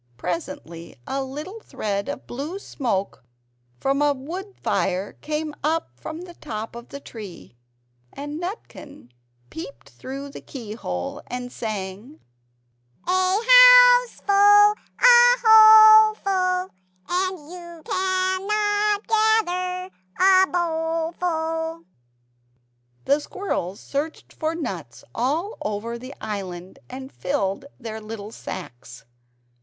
Presently 0.17 0.95
a 1.05 1.23
little 1.23 1.59
thread 1.59 2.09
of 2.09 2.25
blue 2.25 2.57
SMOKE 2.57 3.23
from 3.77 4.01
a 4.01 4.13
wood 4.13 4.55
fire 4.63 5.13
came 5.13 5.53
up 5.63 5.91
from 5.93 6.21
the 6.21 6.33
top 6.33 6.75
of 6.75 6.89
the 6.89 6.99
tree, 6.99 7.55
and 8.11 8.39
Nutkin 8.41 9.11
peeped 9.51 9.89
through 9.89 10.29
the 10.29 10.41
key 10.41 10.73
hole 10.73 11.21
and 11.27 11.51
sang 11.51 12.19
"A 13.05 13.33
house 13.37 14.21
full, 14.25 14.73
a 15.03 15.35
hole 15.45 16.15
full! 16.15 16.69
And 17.07 17.51
you 17.51 17.81
cannot 17.85 19.07
gather 19.07 19.91
a 20.19 20.47
bowl 20.51 21.11
full!" 21.11 21.83
The 23.05 23.19
squirrels 23.19 23.79
searched 23.79 24.33
for 24.33 24.55
nuts 24.55 25.03
all 25.13 25.59
over 25.61 25.99
the 25.99 26.15
island 26.19 26.79
and 26.89 27.11
filled 27.13 27.65
their 27.79 28.01
little 28.01 28.31
sacks. 28.31 29.05